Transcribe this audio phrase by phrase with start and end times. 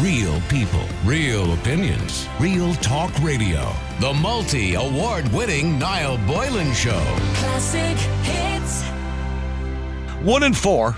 [0.00, 3.74] Real people, real opinions, real talk radio.
[3.98, 7.02] The multi award winning Niall Boylan Show.
[7.34, 8.84] Classic hits.
[10.22, 10.96] One in four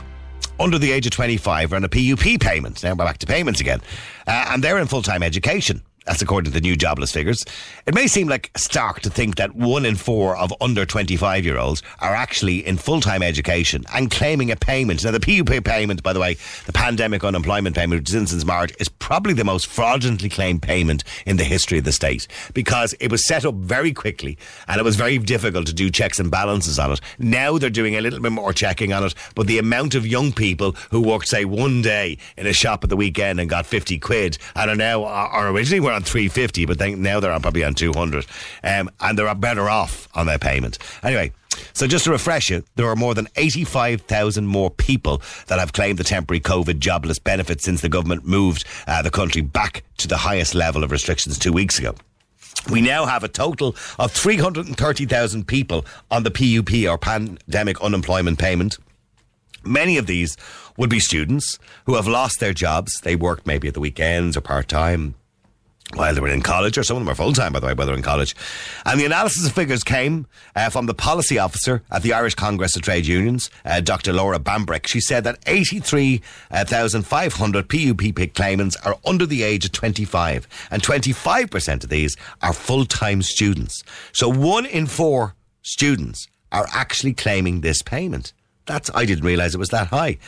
[0.58, 2.82] under the age of 25 are on a PUP payment.
[2.82, 3.81] Now we're back to payments again.
[4.26, 5.80] Uh, and they're in full time education.
[6.11, 7.45] That's according to the new jobless figures.
[7.87, 11.56] It may seem like stark to think that one in four of under 25 year
[11.56, 15.04] olds are actually in full time education and claiming a payment.
[15.04, 18.45] Now, the PUP payment, by the way, the pandemic unemployment payment, which is in since
[18.45, 22.92] March, is probably the most fraudulently claimed payment in the history of the state because
[22.98, 24.37] it was set up very quickly
[24.67, 27.01] and it was very difficult to do checks and balances on it.
[27.20, 30.33] Now they're doing a little bit more checking on it, but the amount of young
[30.33, 34.01] people who worked, say, one day in a shop at the weekend and got 50
[34.01, 37.65] quid and are now, are originally were on 350, but then now they're on probably
[37.65, 38.27] on 200.
[38.65, 40.79] Um, and they're better off on their payment.
[41.03, 41.33] Anyway,
[41.73, 45.99] so just to refresh you, there are more than 85,000 more people that have claimed
[45.99, 50.17] the temporary COVID jobless benefit since the government moved uh, the country back to the
[50.17, 51.95] highest level of restrictions two weeks ago.
[52.70, 58.79] We now have a total of 330,000 people on the PUP or pandemic unemployment payment.
[59.64, 60.37] Many of these
[60.77, 63.01] would be students who have lost their jobs.
[63.03, 65.14] They worked maybe at the weekends or part time
[65.94, 67.74] while they were in college, or some of them are full time, by the way,
[67.74, 68.34] while they're in college.
[68.84, 72.77] And the analysis of figures came uh, from the policy officer at the Irish Congress
[72.77, 74.12] of Trade Unions, uh, Dr.
[74.12, 74.86] Laura Bambrick.
[74.86, 81.91] She said that 83,500 PUP claimants are under the age of 25, and 25% of
[81.91, 83.83] these are full time students.
[84.12, 88.33] So one in four students are actually claiming this payment.
[88.66, 90.19] That's I didn't realise it was that high.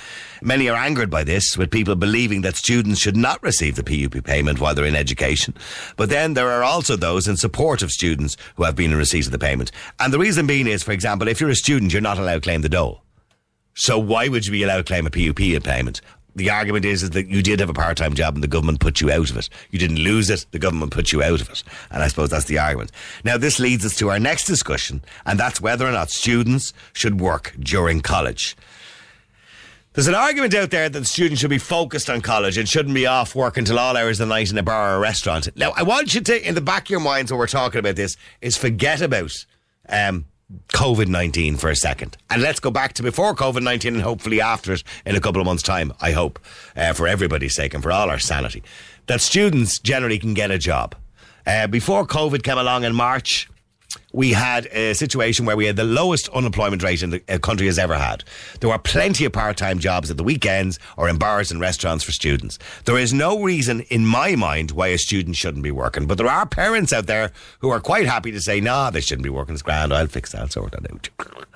[0.42, 4.24] Many are angered by this, with people believing that students should not receive the PUP
[4.24, 5.55] payment while they're in education.
[5.97, 9.27] But then there are also those in support of students who have been in receipt
[9.27, 9.70] of the payment.
[10.00, 12.41] And the reason being is, for example, if you're a student, you're not allowed to
[12.41, 13.02] claim the dole.
[13.74, 16.00] So why would you be allowed to claim a PUP payment?
[16.34, 18.80] The argument is, is that you did have a part time job and the government
[18.80, 19.48] put you out of it.
[19.70, 21.62] You didn't lose it, the government put you out of it.
[21.91, 22.91] And I suppose that's the argument.
[23.24, 27.20] Now, this leads us to our next discussion, and that's whether or not students should
[27.20, 28.57] work during college.
[29.95, 33.07] There's an argument out there that students should be focused on college and shouldn't be
[33.07, 35.55] off work until all hours of the night in a bar or a restaurant.
[35.55, 37.96] Now, I want you to, in the back of your minds when we're talking about
[37.96, 39.45] this, is forget about
[39.90, 40.24] um,
[40.74, 42.17] COVID 19 for a second.
[42.30, 45.40] And let's go back to before COVID 19 and hopefully after it in a couple
[45.40, 46.39] of months' time, I hope,
[46.77, 48.63] uh, for everybody's sake and for all our sanity,
[49.07, 50.95] that students generally can get a job.
[51.46, 53.48] Uh, before COVID came along in March,
[54.13, 57.79] we had a situation where we had the lowest unemployment rate in the country has
[57.79, 58.25] ever had.
[58.61, 62.05] There were plenty of part time jobs at the weekends or in bars and restaurants
[62.05, 62.58] for students.
[62.85, 66.07] There is no reason, in my mind, why a student shouldn't be working.
[66.07, 69.25] But there are parents out there who are quite happy to say, nah, they shouldn't
[69.25, 69.55] be working.
[69.55, 69.92] It's grand.
[69.92, 71.08] I'll fix that, sort that out.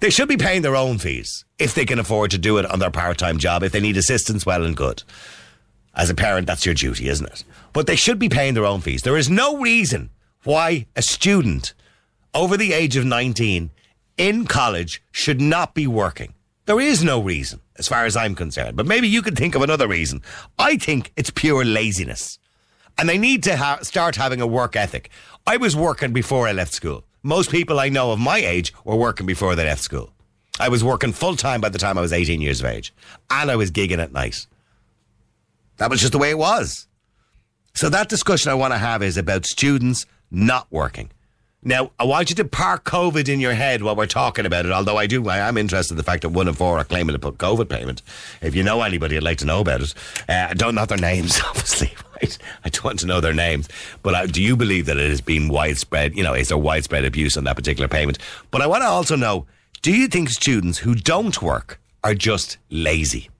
[0.00, 2.80] They should be paying their own fees if they can afford to do it on
[2.80, 3.62] their part time job.
[3.62, 5.04] If they need assistance, well and good.
[5.94, 7.44] As a parent, that's your duty, isn't it?
[7.72, 9.02] But they should be paying their own fees.
[9.02, 10.10] There is no reason
[10.44, 11.74] why a student
[12.34, 13.70] over the age of 19
[14.18, 16.34] in college should not be working.
[16.66, 18.76] There is no reason, as far as I'm concerned.
[18.76, 20.22] But maybe you could think of another reason.
[20.58, 22.38] I think it's pure laziness.
[22.98, 25.10] And they need to ha- start having a work ethic.
[25.46, 27.04] I was working before I left school.
[27.22, 30.12] Most people I know of my age were working before they left school.
[30.60, 32.92] I was working full time by the time I was 18 years of age.
[33.30, 34.46] And I was gigging at night.
[35.78, 36.86] That was just the way it was.
[37.74, 41.10] So that discussion I want to have is about students not working.
[41.64, 44.72] Now, I want you to park COVID in your head while we're talking about it,
[44.72, 47.12] although I do, I am interested in the fact that one in four are claiming
[47.12, 48.02] to put COVID payment.
[48.40, 49.94] If you know anybody, I'd like to know about it.
[50.28, 52.36] Uh, I don't know their names, obviously, right?
[52.64, 53.68] I don't want to know their names.
[54.02, 57.04] But uh, do you believe that it has been widespread, you know, is there widespread
[57.04, 58.18] abuse on that particular payment?
[58.50, 59.46] But I want to also know,
[59.82, 63.30] do you think students who don't work are just lazy?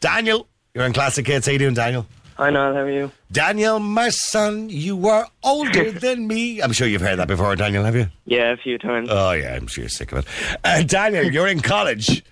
[0.00, 1.46] Daniel, you're in Classic Hits.
[1.46, 2.06] How you doing, Daniel?
[2.38, 2.72] Hi, Niall.
[2.72, 3.10] How are you?
[3.32, 6.60] Daniel, my son, you are older than me.
[6.62, 8.06] I'm sure you've heard that before, Daniel, have you?
[8.26, 9.08] Yeah, a few times.
[9.10, 10.26] Oh, yeah, I'm sure you're sick of it.
[10.62, 12.22] Uh, Daniel, you're in college,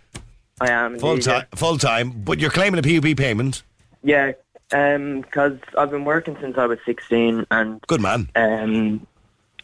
[0.60, 0.98] I am.
[1.00, 3.64] full time, full time, but you're claiming a PUP payment.
[4.04, 4.32] Yeah,
[4.70, 8.28] because I've been working since I was 16, and Good man.
[8.36, 9.04] um,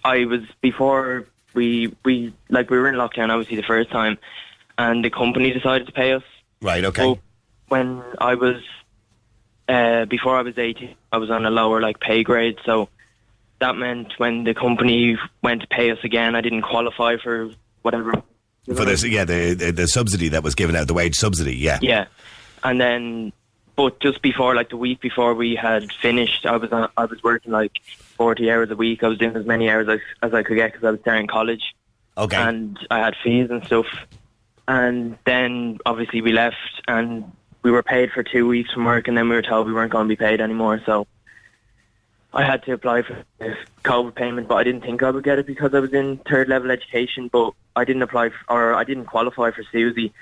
[0.05, 1.25] I was before
[1.55, 4.19] we we like we were in lockdown obviously the first time,
[4.77, 6.25] and the company decided to pay us.
[6.61, 7.21] Right, okay.
[7.69, 8.57] When I was
[9.73, 12.89] uh, before I was 18, I was on a lower like pay grade, so
[13.61, 17.51] that meant when the company went to pay us again, I didn't qualify for
[17.83, 18.13] whatever.
[18.67, 21.79] For this, yeah, the, the the subsidy that was given out, the wage subsidy, yeah.
[21.83, 22.07] Yeah,
[22.63, 23.33] and then,
[23.75, 27.23] but just before, like the week before we had finished, I was on, I was
[27.25, 27.73] working like
[28.17, 29.03] forty hours a week.
[29.03, 31.17] I was doing as many hours as, as I could get because I was there
[31.17, 31.75] in college,
[32.17, 32.37] Okay.
[32.37, 33.87] and I had fees and stuff.
[34.69, 39.17] And then obviously we left, and we were paid for two weeks from work, and
[39.17, 40.81] then we were told we weren't going to be paid anymore.
[40.85, 41.07] So
[42.33, 45.39] I had to apply for the COVID payment, but I didn't think I would get
[45.39, 47.29] it because I was in third level education.
[47.29, 50.13] But I didn't apply for, or I didn't qualify for SUSI.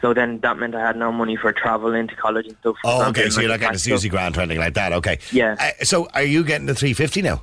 [0.00, 2.76] So then that meant I had no money for travel into college and stuff.
[2.84, 3.30] Oh, okay.
[3.30, 3.78] So you're not getting a.
[3.78, 4.92] SUSI grant or anything like that.
[4.92, 5.20] Okay.
[5.30, 5.56] Yeah.
[5.58, 7.42] Uh, so are you getting the 350 now?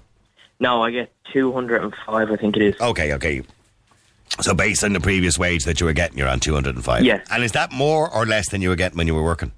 [0.60, 2.82] No, I get 205, I think it is.
[2.82, 3.44] Okay, okay.
[4.42, 7.04] So based on the previous wage that you were getting, you're on 205.
[7.04, 7.22] Yeah.
[7.32, 9.52] And is that more or less than you were getting when you were working?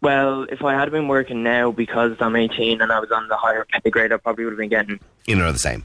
[0.00, 3.36] Well, if I had been working now because I'm 18 and I was on the
[3.36, 5.00] higher pay grade, I probably would have been getting.
[5.26, 5.84] You know the same.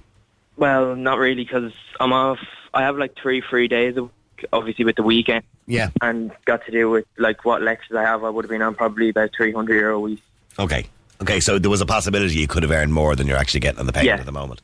[0.56, 2.40] Well, not really because I'm off.
[2.74, 4.12] I have like three free days, a week,
[4.54, 5.90] obviously with the weekend, Yeah.
[6.02, 8.24] and got to do with like what lectures I have.
[8.24, 10.24] I would have been on probably about 300 euro a week.
[10.58, 10.88] Okay.
[11.22, 13.80] Okay, so there was a possibility you could have earned more than you're actually getting
[13.80, 14.16] on the payment Yeah.
[14.20, 14.62] at the moment.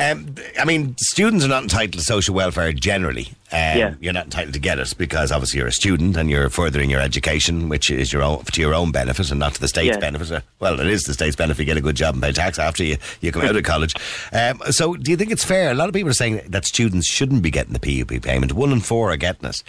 [0.00, 3.28] Um, I mean, students are not entitled to social welfare generally.
[3.52, 3.94] Um, Yeah.
[4.00, 7.00] You're not entitled to get it because obviously you're a student and you're furthering your
[7.02, 10.00] education, which is your own to your own benefit and not to the state's Yeah.
[10.00, 10.32] benefit.
[10.32, 11.60] Uh, Well, it is the state's benefit.
[11.60, 13.94] You get a good job and pay tax after you, you come out of college.
[14.32, 15.70] Um, so, do you think it's fair?
[15.70, 18.54] A lot of people are saying that students shouldn't be getting the PUP payment.
[18.54, 19.62] One in four are getting it.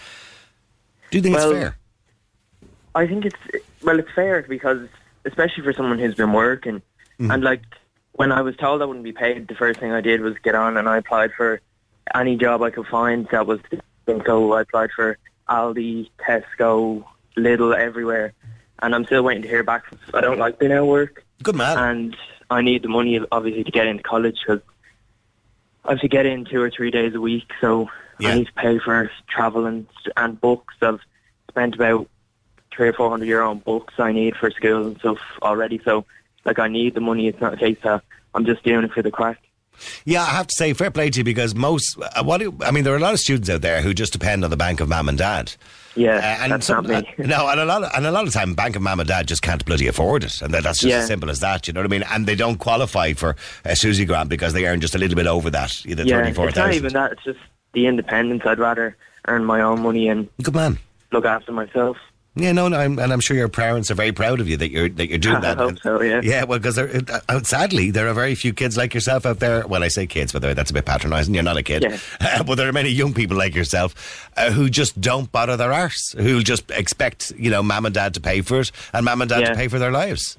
[1.10, 1.78] Do you think Well, it's fair?
[2.96, 3.36] I think it's
[3.84, 4.88] well, it's fair because
[5.26, 6.82] especially for someone who's been working,
[7.20, 7.62] and like
[8.14, 10.56] when I was told I wouldn't be paid, the first thing I did was get
[10.56, 11.62] on and I applied for
[12.14, 13.60] any job I could find that was.
[14.08, 15.18] So I applied for
[15.50, 17.06] Aldi, Tesco,
[17.38, 18.34] Lidl, everywhere,
[18.82, 19.86] and I'm still waiting to hear back.
[20.14, 21.78] I don't like being out of work, Good man.
[21.78, 22.18] and
[22.50, 24.62] I need the money obviously to get into college because
[25.86, 27.50] I have to get in two or three days a week.
[27.62, 28.30] So Yeah.
[28.30, 29.88] I need to pay for travel and
[30.18, 30.76] and books.
[30.82, 31.00] I've
[31.50, 32.08] spent about
[32.76, 35.80] three or four hundred euro on books I need for school and stuff already.
[35.86, 36.06] So
[36.46, 37.28] like I need the money.
[37.28, 38.04] It's not a case that
[38.34, 39.38] I'm just doing it for the crack.
[40.06, 42.70] Yeah, I have to say fair play to you because most, uh, what do, I
[42.70, 44.80] mean, there are a lot of students out there who just depend on the bank
[44.80, 45.54] of mum and dad.
[45.96, 47.14] Yeah, Uh, and that's some, not me.
[47.24, 49.10] uh, no, and a lot of, and a lot of time, bank of mum and
[49.10, 50.98] dad just can't bloody afford it, and that, that's just Yeah.
[51.00, 51.68] as simple as that.
[51.68, 52.04] You know what I mean?
[52.12, 53.36] And they don't qualify for
[53.66, 56.34] a SUSI grant because they earn just a little bit over that, either yeah, thirty
[56.34, 57.14] four it's not even that.
[57.14, 57.40] It's just
[57.74, 58.44] the independence.
[58.46, 58.96] I'd rather
[59.28, 60.78] earn my own money and Good man.
[61.12, 61.98] look after myself.
[62.34, 64.72] Yeah, no, no, I'm, and I'm sure your parents are very proud of you that
[64.72, 65.58] you're that you're doing I that.
[65.58, 66.22] hope And- so, yeah.
[66.24, 69.68] Yeah, well, because uh, uh, sadly there are very few kids like yourself out there.
[69.68, 71.34] Well, I say kids, but that's a bit patronising.
[71.34, 72.42] You're not a kid, Yeah.
[72.44, 76.14] but there are many young people like yourself uh, who just don't bother their arse,
[76.14, 79.30] who just expect you know mum and dad to pay for it, and mum and
[79.30, 80.38] dad to pay for their lives.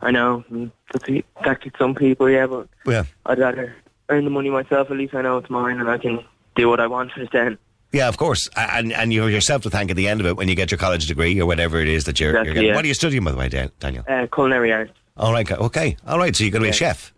[0.00, 3.04] I know mm, that's exactly some people, yeah, but Yeah.
[3.26, 3.74] I'd rather
[4.08, 4.90] earn the money myself.
[4.90, 6.24] At least I know it's mine, and I can
[6.56, 7.32] do what I want with it.
[7.32, 7.58] Then
[7.94, 10.36] Yeah, of course, and and you have yourself to thank at the end of it
[10.36, 12.68] when you get your college degree or whatever it is that you're, Exactly, you're getting.
[12.70, 12.74] yeah.
[12.74, 13.48] What are you studying, by the way,
[13.80, 14.04] Daniel?
[14.08, 14.92] uh, culinary arts.
[15.16, 16.34] All right, okay, all right.
[16.34, 17.12] So you're going to be a chef.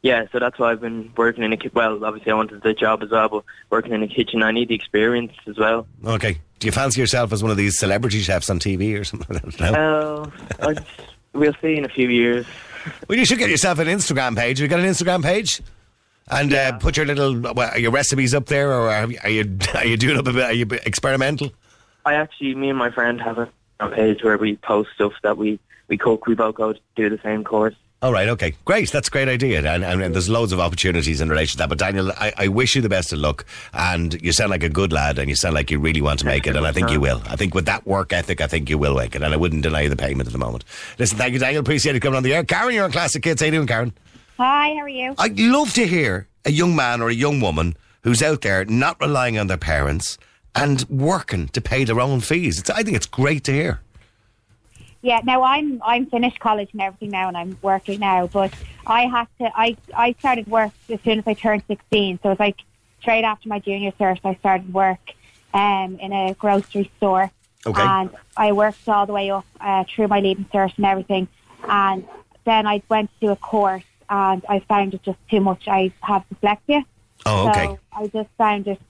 [0.00, 2.02] Yeah, so that's why I've been working in a ki- well.
[2.04, 4.74] Obviously, I wanted the job as well, but working in a kitchen, I need the
[4.74, 5.86] experience as well.
[6.04, 6.38] Okay.
[6.58, 9.28] Do you fancy yourself as one of these celebrity chefs on TV or something?
[9.44, 9.72] like that?
[9.72, 10.32] No?
[10.60, 10.80] Just,
[11.34, 12.46] we'll see in a few years.
[13.08, 14.58] Well, you should get yourself an Instagram page.
[14.58, 15.60] Have you got an Instagram page?
[16.32, 19.30] And uh, put your little well, are your recipes up there, or are you are
[19.30, 20.44] you, are you doing up a bit?
[20.44, 21.52] Are you experimental?
[22.04, 23.48] I actually, me and my friend have a
[23.90, 25.58] page where we post stuff that we
[25.88, 26.26] we cook.
[26.26, 27.74] We both go to do the same course.
[28.02, 28.90] All right, okay, great.
[28.90, 31.68] That's a great idea, and, and, there's loads of opportunities in relation to that.
[31.68, 34.68] But Daniel, I, I wish you the best of luck, and you sound like a
[34.68, 36.90] good lad, and you sound like you really want to make it, and I think
[36.90, 37.22] you will.
[37.26, 39.62] I think with that work ethic, I think you will make it, and I wouldn't
[39.62, 40.64] deny you the payment at the moment.
[40.98, 41.60] Listen, thank you, Daniel.
[41.60, 42.42] Appreciate you coming on the air.
[42.42, 43.40] Karen, you're on Classic Hits.
[43.40, 43.92] How you doing, Karen?
[44.38, 45.14] Hi, how are you?
[45.18, 49.00] I'd love to hear a young man or a young woman who's out there not
[49.00, 50.18] relying on their parents
[50.54, 52.58] and working to pay their own fees.
[52.58, 53.80] It's, I think it's great to hear.
[55.02, 58.28] Yeah, now I'm I'm finished college and everything now, and I'm working now.
[58.28, 58.54] But
[58.86, 59.50] I had to.
[59.56, 62.20] I I started work as soon as I turned 16.
[62.22, 62.62] So it was like
[63.00, 65.14] straight after my junior cert, I started work
[65.52, 67.30] um, in a grocery store.
[67.66, 67.82] Okay.
[67.82, 71.28] And I worked all the way up uh, through my leaving cert and everything.
[71.68, 72.06] And
[72.44, 75.66] then I went to do a course, and I found it just too much.
[75.66, 76.84] I have dyslexia.
[77.24, 77.66] Oh, okay.
[77.66, 78.80] So I just found it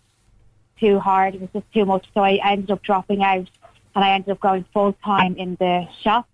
[0.81, 1.37] too hard.
[1.37, 2.07] It was just too much.
[2.13, 3.47] So I ended up dropping out
[3.95, 6.27] and I ended up going full time in the shop.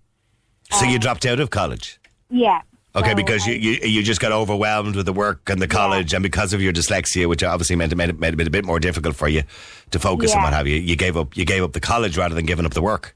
[0.73, 1.99] So you um, dropped out of college?
[2.31, 2.63] Yeah.
[2.97, 5.69] Okay, So because I- you, you you just got overwhelmed with the work and the
[5.69, 8.51] college, and because of your dyslexia, which obviously meant it made it, made it a
[8.51, 9.43] bit more difficult for you
[9.91, 10.77] to focus and what have you.
[10.77, 13.15] You gave up you gave up the college rather than giving up the work.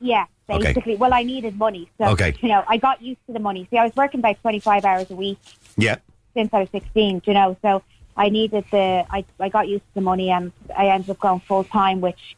[0.00, 0.64] Yeah, Okay.
[0.72, 0.96] basically.
[0.96, 1.88] Well, I needed money.
[1.98, 2.34] So, Okay.
[2.40, 3.66] you know, I got used to the money.
[3.70, 5.38] See, I was working about 25 hours a week
[5.76, 5.96] Yeah.
[6.34, 7.82] since I was 16, you know, so
[8.16, 11.40] I needed the, I, I got used to the money and I ended up going
[11.40, 12.36] full time, which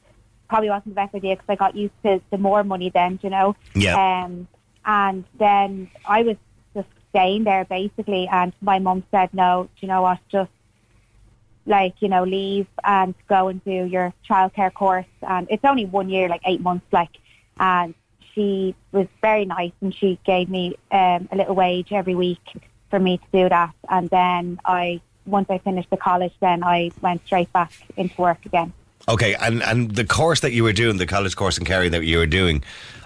[0.49, 3.31] probably wasn't the best idea because I got used to the more money then, you
[3.31, 3.57] know.
[3.75, 3.97] Yeah.
[4.25, 4.47] Um,
[4.85, 6.37] and then I was
[6.75, 10.53] just staying there basically and my mum said, no, do you know what, just
[11.67, 15.07] like, you know, leave and go and do your childcare course.
[15.23, 17.11] And it's only one year, like eight months, like,
[17.59, 17.95] and
[18.35, 22.41] she was very nice and she gave me um, a little wage every week
[22.91, 23.75] for me to do that.
[23.89, 28.45] And then I, once I finished the college, then I went straight back into work
[28.47, 28.73] again.
[29.09, 32.05] Okay, and and the course that you were doing, the college course in Kerry that
[32.05, 32.65] you were doing,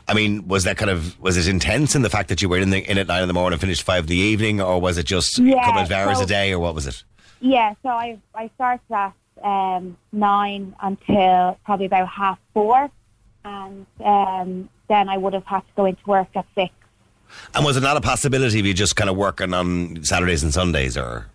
[0.09, 2.57] I mean, was that kind of was it intense in the fact that you were
[2.57, 4.81] in the, in at nine in the morning and finished five in the evening, or
[4.81, 7.05] was it just a couple of hours so- a day, or what was it?
[7.41, 12.91] Yeah, so I I started at um, nine until probably about half four,
[13.45, 16.73] and um, then I would have had to go into work at six.
[17.55, 20.53] And was it not a possibility of you just kind of working on Saturdays and
[20.53, 21.27] Sundays, or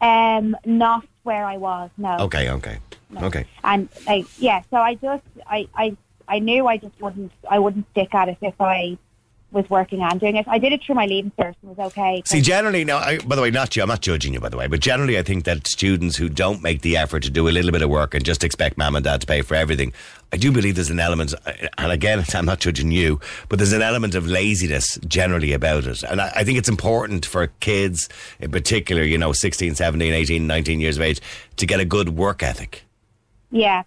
[0.00, 2.16] Um, not where I was, no.
[2.20, 2.78] okay, okay,
[3.22, 7.58] okay, And like, yeah, so I just I, I I knew I just wouldn't I
[7.58, 8.98] wouldn't stick at it if I
[9.54, 10.46] was working on doing it.
[10.48, 12.22] I did it through my leaving cert and was okay.
[12.26, 14.56] See, generally, now, I, by the way, not you, I'm not judging you, by the
[14.56, 17.50] way, but generally, I think that students who don't make the effort to do a
[17.50, 19.92] little bit of work and just expect mum and dad to pay for everything,
[20.32, 21.32] I do believe there's an element,
[21.78, 26.02] and again, I'm not judging you, but there's an element of laziness generally about it.
[26.02, 28.08] And I, I think it's important for kids,
[28.40, 31.20] in particular, you know, 16, 17, 18, 19 years of age,
[31.56, 32.82] to get a good work ethic.
[33.50, 33.84] Yeah.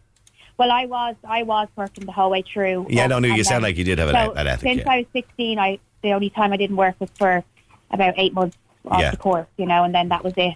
[0.57, 2.87] Well, I was I was working the whole way through.
[2.89, 4.67] Yeah, no, no, you and sound then- like you did have so a, that ethic.
[4.69, 4.91] Since yeah.
[4.91, 7.43] I was 16, I the only time I didn't work was for
[7.91, 9.11] about eight months of Yeah.
[9.11, 10.55] the course, you know, and then that was it.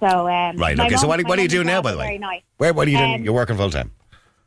[0.00, 2.06] So um, Right, okay, so what, what are you doing now, by the way?
[2.06, 2.42] Very nice.
[2.56, 3.14] Where, what are you doing?
[3.16, 3.90] Um, You're working full time?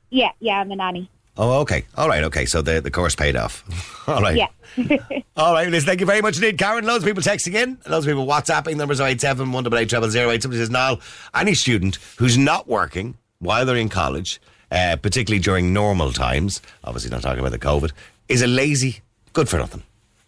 [0.10, 1.10] Yeah, yeah, I'm a nanny.
[1.38, 1.86] Oh, okay.
[1.96, 2.46] All right, okay.
[2.46, 3.64] So the, the course paid off.
[4.08, 4.36] All right.
[4.36, 4.48] Yeah.
[5.38, 6.86] All right, listen, thank you very much indeed, Karen.
[6.86, 8.76] Loads of people texting in, loads of people WhatsApping.
[8.78, 10.42] Numbers are 87 188 0008.
[10.42, 11.00] Somebody says, Niall,
[11.36, 14.40] any student who's not working while they're in college,
[14.74, 17.92] uh, particularly during normal times, obviously not talking about the COVID,
[18.28, 19.02] is a lazy,
[19.32, 19.84] good for nothing.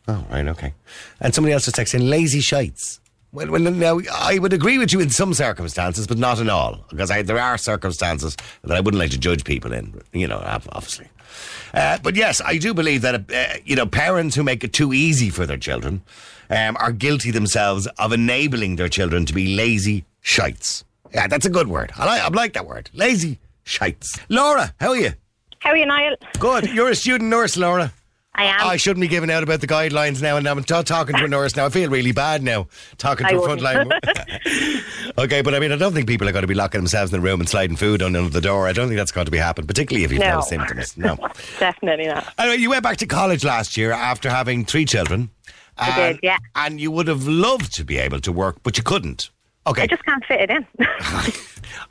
[0.07, 0.73] Oh, right, okay.
[1.19, 2.99] And somebody else was texting, lazy shites.
[3.31, 6.85] Well, well, now I would agree with you in some circumstances, but not in all,
[6.89, 9.99] because I, there are circumstances that I wouldn't like to judge people in.
[10.13, 11.07] You know, obviously.
[11.73, 14.93] Uh, but yes, I do believe that uh, you know parents who make it too
[14.93, 16.01] easy for their children
[16.49, 20.85] um, are guilty themselves of enabling their children to be lazy shites.
[21.13, 21.91] Yeah, that's a good word.
[21.97, 24.17] I I like that word, lazy shites.
[24.29, 25.11] Laura, how are you?
[25.59, 26.15] How are you, Niall?
[26.39, 26.69] Good.
[26.71, 27.91] You're a student nurse, Laura.
[28.37, 28.67] I am.
[28.67, 31.27] I shouldn't be giving out about the guidelines now, and I'm t- talking to a
[31.27, 31.65] nurse now.
[31.65, 32.67] I feel really bad now
[32.97, 33.61] talking to a wouldn't.
[33.61, 35.17] frontline.
[35.17, 37.21] okay, but I mean, I don't think people are going to be locking themselves in
[37.21, 38.67] the room and sliding food under the door.
[38.67, 40.35] I don't think that's going to be happening, particularly if you've No.
[40.35, 40.97] no symptoms.
[40.97, 41.15] No.
[41.59, 42.27] Definitely not.
[42.37, 45.29] Anyway, you went back to college last year after having three children.
[45.77, 46.37] I did, yeah.
[46.55, 49.29] And you would have loved to be able to work, but you couldn't.
[49.67, 49.83] Okay.
[49.83, 50.67] I just can't fit it in.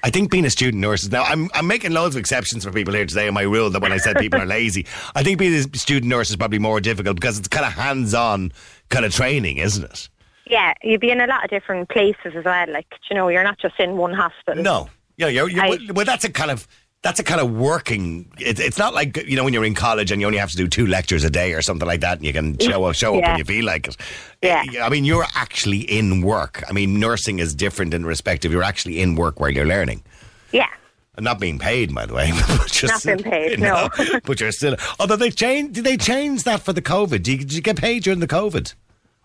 [0.04, 1.22] I think being a student nurse is now.
[1.24, 3.92] I'm I'm making loads of exceptions for people here today in my rule that when
[3.92, 7.16] I said people are lazy, I think being a student nurse is probably more difficult
[7.16, 8.52] because it's kind of hands-on
[8.90, 10.08] kind of training, isn't it?
[10.46, 12.70] yeah, you'd be in a lot of different places as well.
[12.70, 14.62] Like, you know, you're not just in one hospital.
[14.62, 16.68] No, yeah, you're, you're, I- well, that's a kind of
[17.04, 18.26] that's a kind of working.
[18.38, 20.56] It, it's not like you know when you're in college and you only have to
[20.56, 23.16] do two lectures a day or something like that, and you can show up show
[23.16, 23.96] up when you feel like it.
[24.42, 24.64] Yeah.
[24.82, 26.64] I mean, you're actually in work.
[26.68, 30.02] I mean, nursing is different in respect of you're actually in work while you're learning.
[30.50, 30.68] Yeah.
[31.16, 32.32] And not being paid, by the way.
[32.48, 33.90] but just, Not being paid, no.
[34.24, 34.76] but you're still.
[34.98, 37.22] Although they changed, did they change that for the COVID?
[37.22, 38.74] Did you, did you get paid during the COVID?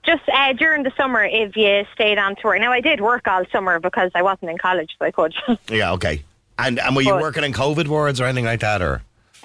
[0.06, 2.58] Just uh, during the summer, if you stayed on tour.
[2.60, 5.34] Now, I did work all summer because I wasn't in college, so I could.
[5.70, 6.24] Yeah, okay.
[6.60, 9.02] And and were you But- working in COVID wards or anything like that, or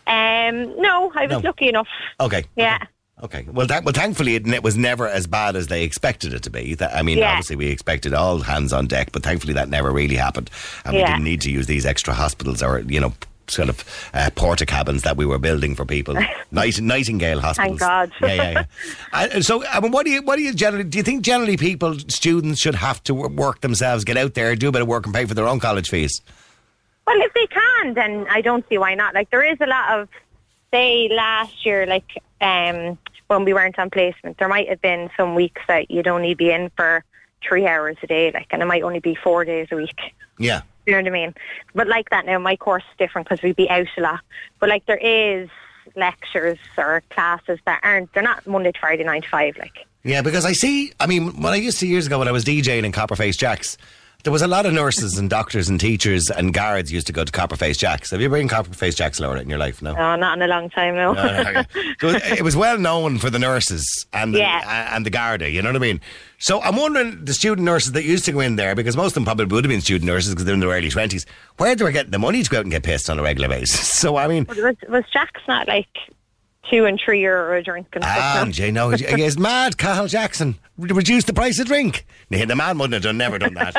[0.07, 1.39] um, no, I was No.
[1.49, 1.89] lucky enough.
[2.21, 2.45] okay?
[2.57, 2.79] Yeah.
[3.23, 3.47] Okay.
[3.51, 6.51] Well, that, well, thankfully, it, it was never as bad as they expected it to
[6.51, 6.75] be.
[6.75, 7.31] That, I mean, Yeah.
[7.31, 10.51] obviously, we expected all hands on deck, but thankfully, that never really happened,
[10.85, 11.13] and we Yeah.
[11.13, 13.13] didn't need to use these extra hospitals or you know.
[13.47, 16.15] Sort of uh, porta cabins that we were building for people,
[16.51, 17.79] Night, Nightingale hospitals.
[17.79, 18.11] Thank God.
[18.23, 18.51] yeah, yeah,
[19.13, 19.29] yeah.
[19.35, 20.85] And so, I mean, what do you, what do you generally?
[20.85, 24.57] Do you think generally people, students, should have to wo- work themselves, get out there,
[24.57, 26.23] do a bit of work, and pay for their own college fees?
[27.07, 29.15] Well, if they can, then I don't see why not.
[29.15, 30.09] Like there is a lot of,
[30.73, 35.35] say, last year, like um, when we weren't on placement, there might have been some
[35.35, 37.05] weeks that you'd only be in for
[37.47, 39.99] three hours a day, like, and it might only be four days a week.
[40.39, 40.63] Yeah.
[40.87, 41.35] You know what I mean?
[41.75, 44.21] But like that now, my course is different because we'd be out a lot.
[44.59, 45.49] But like there is
[45.97, 49.87] lectures or classes that aren't, they're not Monday to Friday, nine to five, like.
[50.03, 52.45] Yeah, because I see, I mean, when I used to years ago when I was
[52.45, 53.79] DJing in Copperface Jacks,
[54.25, 57.25] there was a lot of nurses and doctors and teachers and guards used to go
[57.25, 58.11] to Copperface Jacks.
[58.11, 59.83] Have you ever been Copperface Jacks, Laura, in your life?
[59.83, 59.93] No.
[59.95, 61.13] No, not in a long time, no.
[61.13, 61.65] No, no, okay.
[62.01, 64.97] so it was well known for the nurses and the, Yeah.
[64.97, 66.01] and the Garda, you know what I mean?
[66.39, 69.15] So I'm wondering the student nurses that used to go in there, because most of
[69.15, 71.27] them probably would have been student nurses because they're in their early 20s,
[71.59, 73.49] where they were getting the money to go out and get pissed on a regular
[73.49, 73.93] basis.
[74.05, 75.87] So, I mean, was, was Jack's not like
[76.71, 78.17] two and three euro a drink and stuff.
[78.17, 78.43] now.
[78.43, 79.77] And you know, he mad.
[79.79, 82.07] Cathal Jackson Re- reduced the price of drink.
[82.31, 83.75] The man wouldn't have done, never done that.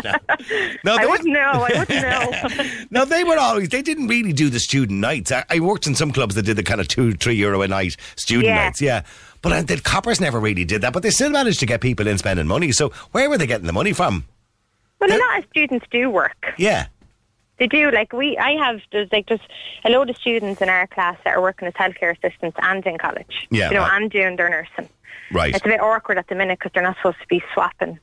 [0.84, 1.40] No, no I wouldn't know.
[1.40, 1.90] I wouldn't
[2.90, 2.90] know.
[2.92, 3.70] no, they were always.
[3.70, 5.32] They didn't really do the student nights.
[5.32, 7.68] I, I worked in some clubs that did the kind of two, three euro a
[7.68, 8.66] night student Yeah.
[8.66, 8.82] nights.
[8.82, 9.04] Yeah,
[9.42, 10.94] but uh, the coppers never really did that.
[10.94, 12.72] But they still managed to get people in spending money.
[12.72, 14.26] So where were they getting the money from?
[15.02, 16.54] well, a lot of students do work.
[16.58, 16.86] Yeah,
[17.58, 17.90] They do.
[17.92, 19.40] Like we, I have there's like there's
[19.86, 22.98] a load of students in our class that are working as healthcare assistants and in
[22.98, 23.48] college.
[23.50, 24.90] Yeah, you know, I- and doing their nursing.
[25.32, 25.56] right.
[25.56, 28.00] It's a bit awkward at the minute because they're not supposed to be swapping.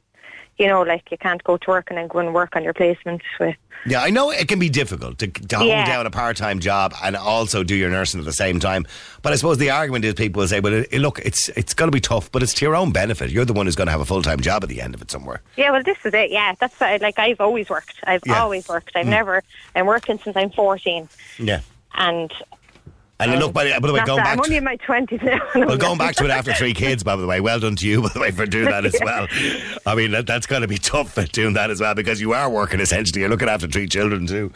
[0.58, 2.74] You know, like you can't go to work and then go and work on your
[2.74, 3.56] placement with.
[3.84, 5.84] Yeah, I know it can be difficult to, to hold Yeah.
[5.86, 8.86] down a part-time job and also do your nursing at the same time.
[9.22, 11.88] But I suppose the argument is people will say, "Well, it, look, it's it's going
[11.88, 13.30] to be tough, but it's to your own benefit.
[13.30, 15.10] You're the one who's going to have a full-time job at the end of it
[15.10, 16.30] somewhere." Yeah, well, this is it.
[16.30, 17.96] Yeah, that's like I've always worked.
[18.06, 18.40] I've Yeah.
[18.42, 18.92] always worked.
[18.94, 19.10] I've mm.
[19.10, 19.42] never.
[19.74, 21.60] I'm working since I'm 14, Yeah.
[21.94, 22.30] and
[23.22, 23.38] And oh.
[23.38, 24.38] look, by the, by the way, going that, back.
[24.38, 25.38] I'm only in my 20s now.
[25.66, 28.02] Well, going back to it after three kids, by the way, well done to you,
[28.02, 29.28] by the way, for doing that as well.
[29.86, 32.32] I mean, that, that's going to be tough for doing that as well because you
[32.32, 33.20] are working essentially.
[33.20, 34.52] You're looking after three children too.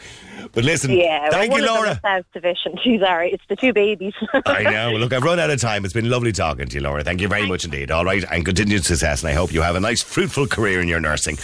[0.53, 1.91] But listen, yeah, thank well, you, Laura.
[1.91, 2.79] Of them is South Division.
[2.83, 3.33] She's right.
[3.33, 4.13] It's the two babies.
[4.45, 4.91] I know.
[4.91, 5.85] Well, look, I've run out of time.
[5.85, 7.03] It's been lovely talking to you, Laura.
[7.03, 7.91] Thank you very much indeed.
[7.91, 9.23] All right, and continued success.
[9.23, 11.37] And I hope you have a nice, fruitful career in your nursing.